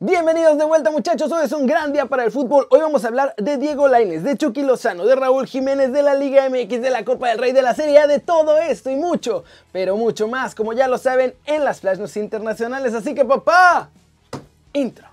[0.00, 2.68] Bienvenidos de vuelta muchachos, hoy es un gran día para el fútbol.
[2.70, 6.14] Hoy vamos a hablar de Diego Lainez, de Chucky Lozano, de Raúl Jiménez, de la
[6.14, 8.94] Liga MX, de la Copa del Rey, de la Serie A, de todo esto y
[8.94, 9.42] mucho,
[9.72, 12.94] pero mucho más, como ya lo saben, en las Flash News internacionales.
[12.94, 13.90] Así que papá,
[14.72, 15.08] intro.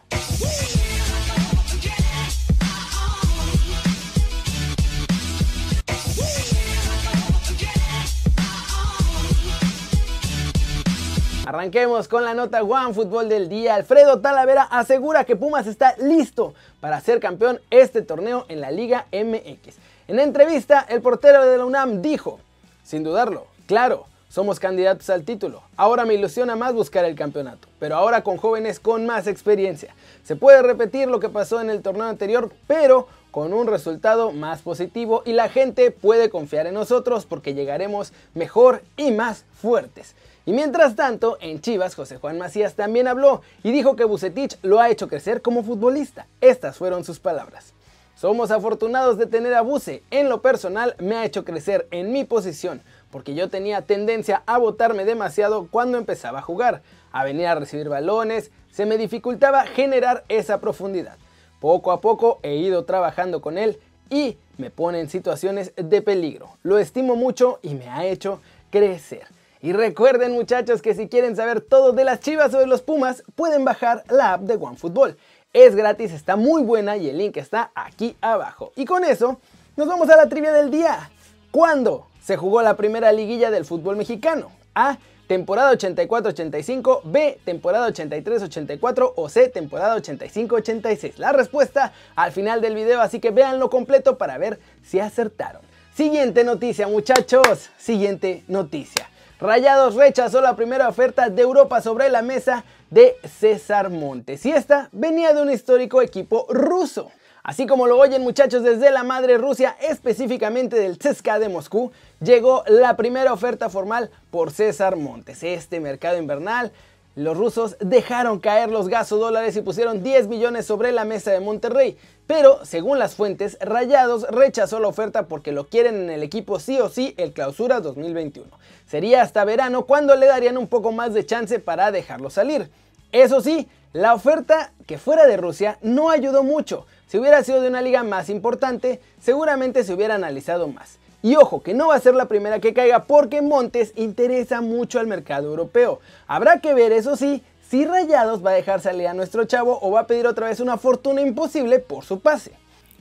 [11.66, 13.74] Arranquemos con la nota One Fútbol del día.
[13.74, 19.08] Alfredo Talavera asegura que Pumas está listo para ser campeón este torneo en la Liga
[19.12, 19.74] MX.
[20.08, 22.40] En entrevista, el portero de la UNAM dijo,
[22.84, 25.64] sin dudarlo, claro, somos candidatos al título.
[25.76, 29.96] Ahora me ilusiona más buscar el campeonato, pero ahora con jóvenes con más experiencia.
[30.24, 34.62] Se puede repetir lo que pasó en el torneo anterior, pero con un resultado más
[34.62, 40.14] positivo y la gente puede confiar en nosotros porque llegaremos mejor y más fuertes.
[40.46, 44.80] Y mientras tanto, en Chivas, José Juan Macías también habló y dijo que Bucetich lo
[44.80, 46.28] ha hecho crecer como futbolista.
[46.40, 47.74] Estas fueron sus palabras.
[48.16, 50.04] Somos afortunados de tener a Buce.
[50.12, 54.58] En lo personal, me ha hecho crecer en mi posición, porque yo tenía tendencia a
[54.58, 60.24] botarme demasiado cuando empezaba a jugar, a venir a recibir balones, se me dificultaba generar
[60.30, 61.18] esa profundidad.
[61.60, 66.58] Poco a poco he ido trabajando con él y me pone en situaciones de peligro.
[66.62, 69.28] Lo estimo mucho y me ha hecho crecer.
[69.66, 73.24] Y recuerden muchachos que si quieren saber todo de las chivas o de los pumas,
[73.34, 75.18] pueden bajar la app de OneFootball.
[75.54, 78.74] Es gratis, está muy buena y el link está aquí abajo.
[78.76, 79.40] Y con eso,
[79.76, 81.10] nos vamos a la trivia del día.
[81.50, 84.52] ¿Cuándo se jugó la primera liguilla del fútbol mexicano?
[84.76, 85.00] A.
[85.26, 87.40] Temporada 84-85, B.
[87.44, 89.50] Temporada 83-84 o C.
[89.50, 91.14] Temporada 85-86.
[91.18, 95.64] La respuesta al final del video, así que véanlo completo para ver si acertaron.
[95.96, 99.10] Siguiente noticia muchachos, siguiente noticia.
[99.40, 104.88] Rayados rechazó la primera oferta de Europa sobre la mesa de César Montes y esta
[104.94, 107.12] venía de un histórico equipo ruso.
[107.44, 111.92] Así como lo oyen muchachos desde la madre Rusia, específicamente del CSKA de Moscú,
[112.22, 115.44] llegó la primera oferta formal por César Montes.
[115.44, 116.72] Este mercado invernal
[117.16, 121.98] los rusos dejaron caer los gasodólares y pusieron 10 millones sobre la mesa de Monterrey.
[122.28, 126.80] Pero, según las fuentes, Rayados rechazó la oferta porque lo quieren en el equipo sí
[126.80, 128.50] o sí el clausura 2021.
[128.86, 132.70] Sería hasta verano cuando le darían un poco más de chance para dejarlo salir.
[133.14, 136.86] Eso sí, la oferta que fuera de Rusia no ayudó mucho.
[137.08, 141.00] Si hubiera sido de una liga más importante, seguramente se hubiera analizado más.
[141.26, 145.00] Y ojo, que no va a ser la primera que caiga porque Montes interesa mucho
[145.00, 146.00] al mercado europeo.
[146.28, 149.90] Habrá que ver, eso sí, si Rayados va a dejar salir a nuestro chavo o
[149.90, 152.52] va a pedir otra vez una fortuna imposible por su pase.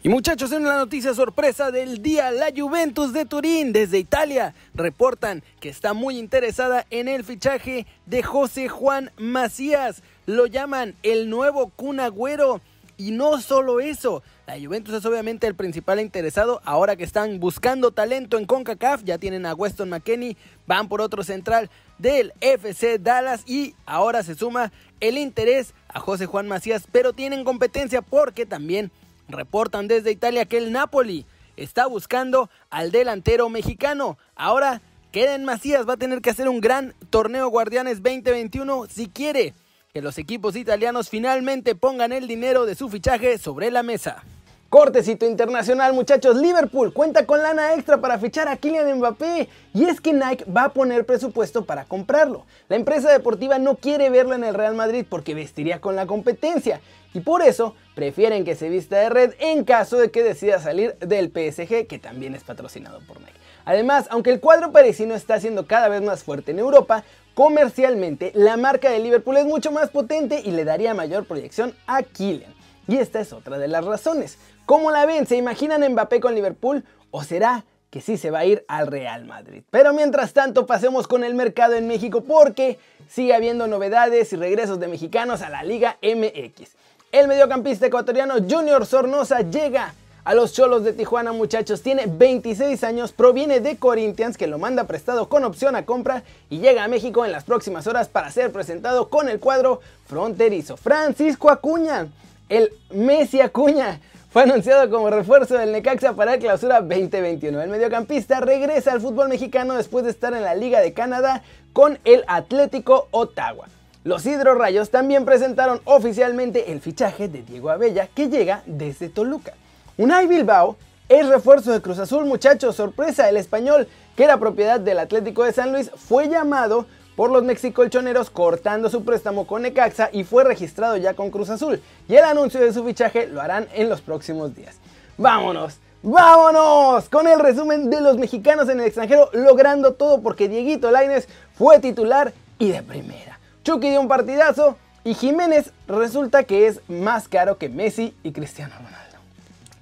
[0.03, 5.43] Y muchachos, en la noticia sorpresa del día, la Juventus de Turín desde Italia reportan
[5.61, 10.03] que está muy interesada en el fichaje de José Juan Macías.
[10.25, 12.63] Lo llaman el nuevo Cunagüero.
[12.97, 17.93] Y no solo eso, la Juventus es obviamente el principal interesado ahora que están buscando
[17.93, 23.43] talento en CONCACAF, ya tienen a Weston McKenney, van por otro central del FC Dallas
[23.47, 28.91] y ahora se suma el interés a José Juan Macías, pero tienen competencia porque también
[29.29, 31.25] reportan desde Italia que el Napoli
[31.57, 34.19] está buscando al delantero mexicano.
[34.35, 39.09] Ahora queda en Macías, va a tener que hacer un gran torneo Guardianes 2021 si
[39.09, 39.55] quiere
[39.95, 44.25] que los equipos italianos finalmente pongan el dinero de su fichaje sobre la mesa.
[44.69, 46.35] Cortecito internacional, muchachos.
[46.35, 49.49] Liverpool cuenta con lana extra para fichar a Kylian Mbappé.
[49.73, 52.45] Y es que Nike va a poner presupuesto para comprarlo.
[52.69, 56.81] La empresa deportiva no quiere verlo en el Real Madrid porque vestiría con la competencia.
[57.13, 60.97] Y por eso prefieren que se vista de red en caso de que decida salir
[60.99, 63.44] del PSG, que también es patrocinado por Nike.
[63.65, 67.05] Además, aunque el cuadro parisino está siendo cada vez más fuerte en Europa,
[67.35, 72.05] Comercialmente, la marca de Liverpool es mucho más potente y le daría mayor proyección a
[72.05, 72.55] Kylian.
[72.87, 74.39] Y esta es otra de las razones.
[74.67, 75.27] ¿Cómo la ven?
[75.27, 76.85] ¿Se imaginan Mbappé con Liverpool?
[77.11, 79.65] ¿O será que sí se va a ir al Real Madrid?
[79.71, 84.79] Pero mientras tanto, pasemos con el mercado en México porque sigue habiendo novedades y regresos
[84.79, 86.77] de mexicanos a la Liga MX.
[87.11, 89.93] El mediocampista ecuatoriano Junior Sornosa llega
[90.25, 91.83] a los Cholos de Tijuana, muchachos.
[91.83, 96.59] Tiene 26 años, proviene de Corinthians, que lo manda prestado con opción a compra y
[96.59, 100.77] llega a México en las próximas horas para ser presentado con el cuadro fronterizo.
[100.77, 102.09] Francisco Acuña,
[102.49, 104.01] el Messi Acuña.
[104.31, 107.61] Fue anunciado como refuerzo del Necaxa para el clausura 2021.
[107.63, 111.43] El mediocampista regresa al fútbol mexicano después de estar en la Liga de Canadá
[111.73, 113.69] con el Atlético Ottawa.
[114.03, 119.53] Los Hidrorrayos también presentaron oficialmente el fichaje de Diego Abella que llega desde Toluca.
[119.97, 120.77] Unai Bilbao
[121.09, 122.75] es refuerzo de Cruz Azul, muchachos.
[122.75, 123.87] Sorpresa, el español,
[124.17, 129.05] que era propiedad del Atlético de San Luis, fue llamado por los mexicolchoneros cortando su
[129.05, 131.81] préstamo con Necaxa y fue registrado ya con Cruz Azul.
[132.09, 134.81] Y el anuncio de su fichaje lo harán en los próximos días.
[135.17, 135.79] ¡Vámonos!
[136.03, 137.09] ¡Vámonos!
[137.09, 141.79] Con el resumen de los mexicanos en el extranjero logrando todo porque Dieguito Laines fue
[141.79, 143.39] titular y de primera.
[143.63, 148.75] Chucky dio un partidazo y Jiménez resulta que es más caro que Messi y Cristiano
[148.75, 149.04] Ronaldo.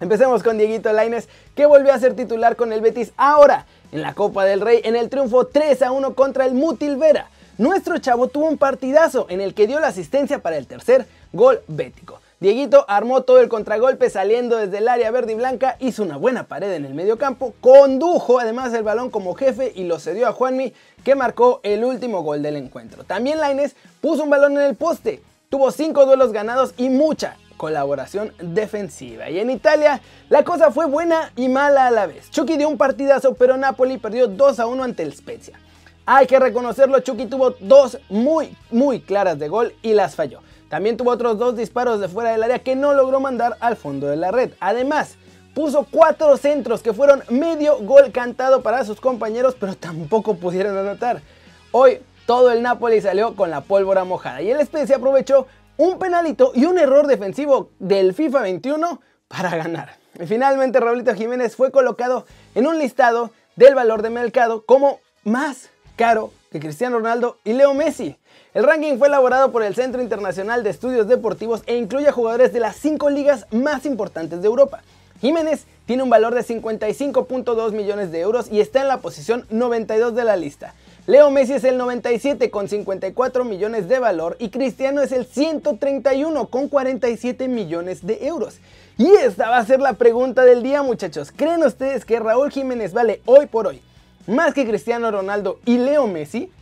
[0.03, 4.15] Empecemos con Dieguito Laines, que volvió a ser titular con el Betis ahora en la
[4.15, 7.31] Copa del Rey en el triunfo 3 a 1 contra el Mutilvera.
[7.57, 11.61] Nuestro chavo tuvo un partidazo en el que dio la asistencia para el tercer gol
[11.69, 12.19] bético.
[12.41, 16.49] Dieguito armó todo el contragolpe saliendo desde el área verde y blanca, hizo una buena
[16.49, 20.33] pared en el medio campo, condujo además el balón como jefe y lo cedió a
[20.33, 20.73] Juanmi,
[21.05, 23.05] que marcó el último gol del encuentro.
[23.05, 28.33] También Laines puso un balón en el poste, tuvo 5 duelos ganados y mucha, colaboración
[28.41, 29.31] defensiva.
[29.31, 32.29] Y en Italia la cosa fue buena y mala a la vez.
[32.29, 35.61] Chucky dio un partidazo, pero Napoli perdió 2 a 1 ante el Spezia.
[36.05, 40.41] Hay que reconocerlo, Chucky tuvo dos muy, muy claras de gol y las falló.
[40.69, 44.09] También tuvo otros dos disparos de fuera del área que no logró mandar al fondo
[44.09, 44.51] de la red.
[44.59, 45.15] Además,
[45.55, 51.23] puso cuatro centros que fueron medio gol cantado para sus compañeros, pero tampoco pudieron anotar.
[51.71, 55.47] Hoy todo el Napoli salió con la pólvora mojada y el Spezia aprovechó
[55.83, 59.97] un penalito y un error defensivo del FIFA 21 para ganar.
[60.21, 62.25] Y finalmente Raulito Jiménez fue colocado
[62.55, 67.75] en un listado del valor de mercado como más caro que Cristiano Ronaldo y Leo
[67.75, 68.17] Messi.
[68.55, 72.53] El ranking fue elaborado por el Centro Internacional de Estudios Deportivos e incluye a jugadores
[72.53, 74.83] de las cinco ligas más importantes de Europa.
[75.21, 80.15] Jiménez tiene un valor de 55.2 millones de euros y está en la posición 92
[80.15, 80.75] de la lista.
[81.09, 86.47] Leo Messi es el 97 con 54 millones de valor y Cristiano es el 131
[86.47, 88.61] con 47 millones de euros.
[88.99, 91.33] Y esta va a ser la pregunta del día muchachos.
[91.35, 93.83] ¿Creen ustedes que Raúl Jiménez vale hoy por hoy
[94.29, 96.53] más que Cristiano Ronaldo y Leo Messi?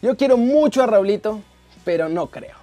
[0.00, 1.40] Yo quiero mucho a Raulito,
[1.84, 2.62] pero no creo.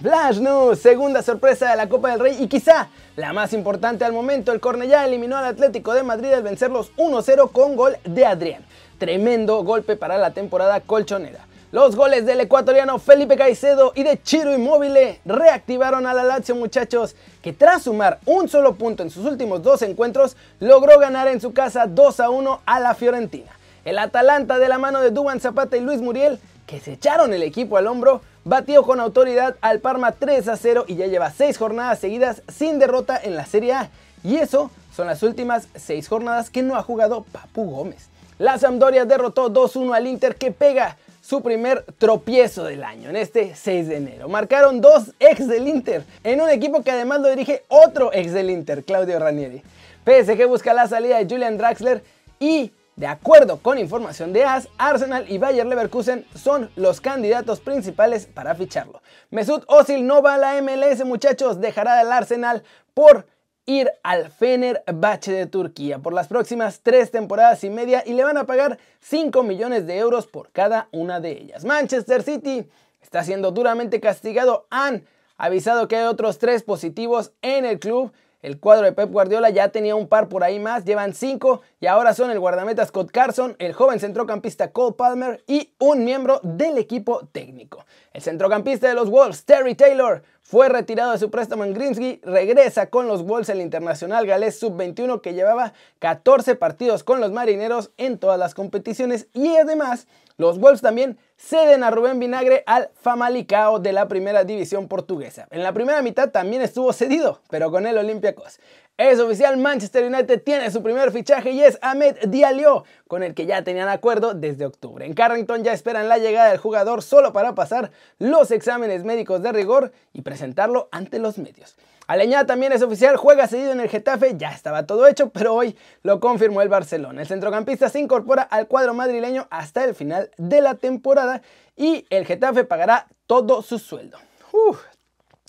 [0.00, 4.14] Flash News, segunda sorpresa de la Copa del Rey y quizá la más importante al
[4.14, 8.64] momento, el Cornellá eliminó al Atlético de Madrid al vencerlos 1-0 con gol de Adrián.
[8.96, 11.46] Tremendo golpe para la temporada colchonera.
[11.72, 17.14] Los goles del ecuatoriano Felipe Caicedo y de Chiro Immobile reactivaron a la Lazio muchachos,
[17.42, 21.52] que tras sumar un solo punto en sus últimos dos encuentros, logró ganar en su
[21.52, 23.50] casa 2 1 a la Fiorentina.
[23.84, 27.42] El Atalanta de la mano de Duban Zapata y Luis Muriel, que se echaron el
[27.42, 31.56] equipo al hombro, batió con autoridad al Parma 3 a 0 y ya lleva 6
[31.58, 33.90] jornadas seguidas sin derrota en la Serie A.
[34.24, 38.08] Y eso son las últimas 6 jornadas que no ha jugado Papu Gómez.
[38.38, 43.54] La Sampdoria derrotó 2-1 al Inter que pega su primer tropiezo del año en este
[43.54, 44.28] 6 de enero.
[44.28, 48.50] Marcaron dos ex del Inter en un equipo que además lo dirige otro ex del
[48.50, 49.62] Inter, Claudio Ranieri.
[50.04, 52.02] PSG busca la salida de Julian Draxler
[52.40, 58.26] y de acuerdo con información de AS, Arsenal y Bayer Leverkusen son los candidatos principales
[58.26, 59.02] para ficharlo.
[59.30, 62.62] Mesut Özil no va a la MLS, muchachos, dejará el Arsenal
[62.94, 63.26] por
[63.64, 68.36] ir al Fenerbahce de Turquía por las próximas tres temporadas y media y le van
[68.36, 71.64] a pagar 5 millones de euros por cada una de ellas.
[71.64, 72.68] Manchester City
[73.00, 74.66] está siendo duramente castigado.
[74.70, 75.06] Han
[75.36, 78.12] avisado que hay otros tres positivos en el club
[78.42, 81.86] el cuadro de Pep Guardiola ya tenía un par por ahí más, llevan cinco y
[81.86, 86.76] ahora son el guardameta Scott Carson, el joven centrocampista Cole Palmer y un miembro del
[86.76, 87.86] equipo técnico.
[88.12, 92.90] El centrocampista de los Wolves, Terry Taylor, fue retirado de su préstamo en Greensky, regresa
[92.90, 98.18] con los Wolves el internacional galés sub-21 que llevaba 14 partidos con los marineros en
[98.18, 103.92] todas las competiciones y además los Wolves también ceden a Rubén Vinagre al Famalicao de
[103.92, 105.48] la primera división portuguesa.
[105.50, 108.60] En la primera mitad también estuvo cedido, pero con el Olympiacos.
[108.96, 113.46] Es oficial, Manchester United tiene su primer fichaje y es Ahmed Diallo, con el que
[113.46, 115.04] ya tenían acuerdo desde octubre.
[115.04, 119.50] En Carrington ya esperan la llegada del jugador solo para pasar los exámenes médicos de
[119.50, 121.76] rigor y presentarlo ante los medios.
[122.06, 125.76] Aleñá también es oficial, juega cedido en el Getafe, ya estaba todo hecho, pero hoy
[126.02, 127.22] lo confirmó el Barcelona.
[127.22, 131.31] El centrocampista se incorpora al cuadro madrileño hasta el final de la temporada
[131.76, 134.18] y el Getafe pagará todo su sueldo.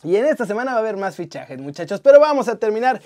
[0.04, 3.02] Y en esta semana va a haber más fichajes, muchachos, pero vamos a terminar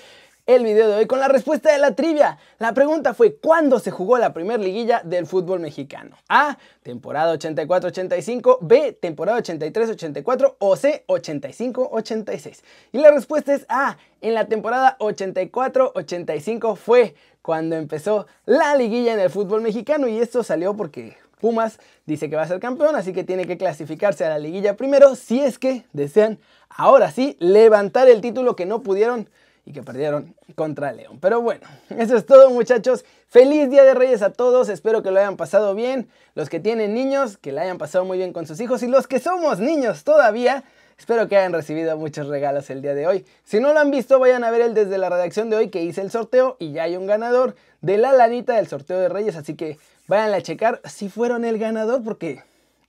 [0.48, 2.38] el video de hoy con la respuesta de la trivia.
[2.58, 6.16] La pregunta fue, ¿cuándo se jugó la primer liguilla del fútbol mexicano?
[6.26, 12.62] A, temporada 84-85, B, temporada 83-84 o C, 85-86.
[12.92, 19.20] Y la respuesta es A, en la temporada 84-85 fue cuando empezó la liguilla en
[19.20, 23.12] el fútbol mexicano y esto salió porque Pumas dice que va a ser campeón, así
[23.12, 28.08] que tiene que clasificarse a la liguilla primero si es que desean ahora sí levantar
[28.08, 29.28] el título que no pudieron
[29.68, 31.18] y que perdieron contra León.
[31.20, 33.04] Pero bueno, eso es todo muchachos.
[33.26, 36.08] Feliz Día de Reyes a todos, espero que lo hayan pasado bien.
[36.34, 38.82] Los que tienen niños, que la hayan pasado muy bien con sus hijos.
[38.82, 40.64] Y los que somos niños todavía,
[40.98, 43.24] espero que hayan recibido muchos regalos el día de hoy.
[43.44, 45.82] Si no lo han visto, vayan a ver el desde la redacción de hoy que
[45.82, 49.36] hice el sorteo y ya hay un ganador de la lanita del sorteo de Reyes.
[49.36, 52.42] Así que vayan a checar si fueron el ganador porque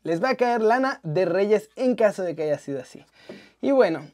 [0.04, 3.06] les va a caer lana de Reyes en caso de que haya sido así.
[3.62, 4.08] Y bueno,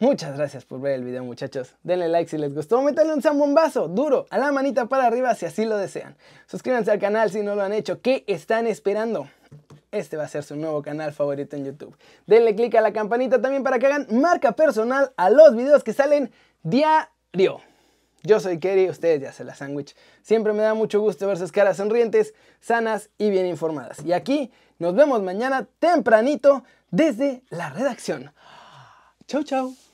[0.00, 1.74] Muchas gracias por ver el video muchachos.
[1.82, 5.44] Denle like si les gustó, métanle un zambombazo duro a la manita para arriba si
[5.44, 6.16] así lo desean.
[6.46, 8.00] Suscríbanse al canal si no lo han hecho.
[8.00, 9.28] ¿Qué están esperando?
[9.92, 11.96] Este va a ser su nuevo canal favorito en YouTube.
[12.26, 15.92] Denle click a la campanita también para que hagan marca personal a los videos que
[15.92, 16.30] salen
[16.62, 17.60] diario.
[18.22, 19.96] Yo soy Kerry, ustedes ya se la sándwich.
[20.22, 24.04] Siempre me da mucho gusto ver sus caras sonrientes, sanas y bien informadas.
[24.04, 28.32] Y aquí nos vemos mañana tempranito desde la redacción.
[29.26, 29.89] Chau, chau.